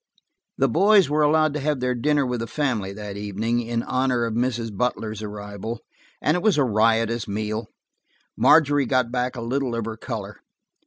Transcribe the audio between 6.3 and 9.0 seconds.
it was a riotous meal. Margery